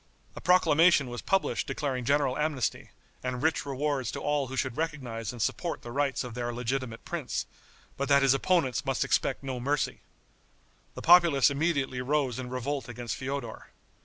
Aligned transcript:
A 0.35 0.41
proclamation 0.41 1.09
was 1.11 1.21
published 1.21 1.67
declaring 1.67 2.05
general 2.05 2.35
amnesty, 2.35 2.89
and 3.23 3.43
rich 3.43 3.67
rewards 3.67 4.09
to 4.13 4.19
all 4.19 4.47
who 4.47 4.55
should 4.57 4.75
recognize 4.75 5.31
and 5.31 5.39
support 5.39 5.83
the 5.83 5.91
rights 5.91 6.23
of 6.23 6.33
their 6.33 6.51
legitimate 6.51 7.05
prince, 7.05 7.45
but 7.97 8.09
that 8.09 8.23
his 8.23 8.33
opponents 8.33 8.83
must 8.83 9.05
expect 9.05 9.43
no 9.43 9.59
mercy. 9.59 9.99
The 10.95 11.03
populace 11.03 11.51
immediately 11.51 12.01
rose 12.01 12.39
in 12.39 12.49
revolt 12.49 12.89
against 12.89 13.15
Feodor. 13.15 13.67